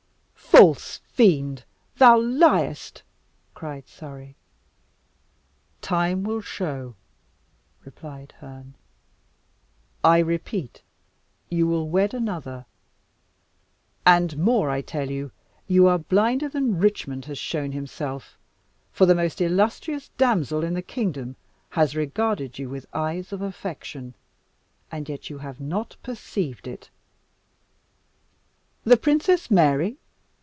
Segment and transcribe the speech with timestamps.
[0.61, 1.63] "False fiend,
[1.95, 3.03] thou liest!"
[3.53, 4.35] cried Surrey.
[5.81, 6.93] "Time will show,"
[7.85, 8.75] replied Herne.
[10.03, 10.81] "I repeat,
[11.49, 12.65] you will wed another
[14.05, 15.31] and more, I tell you,
[15.67, 18.37] you are blinder than Richmond has shown himself
[18.91, 21.37] for the most illustrious damsel in the kingdom
[21.69, 24.13] has regarded you with eyes of affection,
[24.91, 26.89] and yet you have not perceived it."
[28.83, 29.97] "The Princess Mary?"